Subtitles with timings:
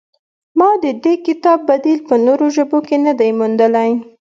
[0.57, 3.89] ما د دې کتاب بدیل په نورو ژبو کې نه دی موندلی.